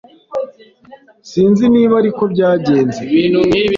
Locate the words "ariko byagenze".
2.01-3.01